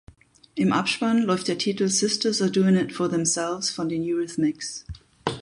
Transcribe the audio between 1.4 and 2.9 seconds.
der Titel Sisters Are Doin’